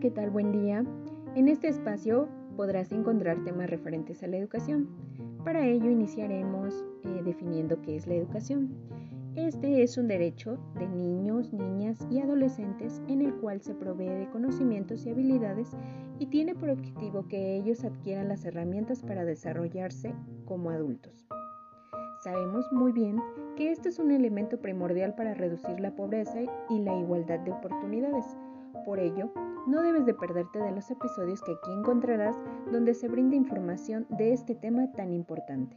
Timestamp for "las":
18.28-18.46